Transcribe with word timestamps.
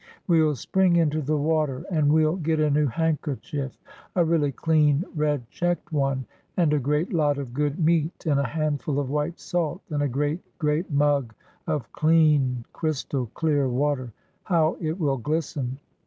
We'll 0.25 0.55
spring 0.55 0.95
into 0.95 1.21
the 1.21 1.37
water, 1.37 1.85
and 1.91 2.11
we 2.11 2.23
'11 2.23 2.41
get 2.41 2.59
a 2.59 2.71
new 2.71 2.87
handkerchief, 2.87 3.77
a 4.15 4.25
really 4.25 4.51
clean, 4.51 5.05
red 5.15 5.47
checked 5.51 5.91
one, 5.93 6.25
and 6.57 6.73
a 6.73 6.79
great 6.79 7.13
lot 7.13 7.37
of 7.37 7.53
good 7.53 7.77
meat 7.77 8.25
and 8.25 8.39
a 8.39 8.47
handful 8.47 8.99
of 8.99 9.11
white 9.11 9.39
salt, 9.39 9.83
and 9.91 10.01
a 10.01 10.07
great, 10.07 10.39
great 10.57 10.89
mug 10.89 11.35
of 11.67 11.91
clean, 11.93 12.65
crystal 12.73 13.27
clear 13.35 13.69
water— 13.69 14.11
how 14.45 14.75
it 14.81 14.99
will 14.99 15.17
glisten! 15.17 15.77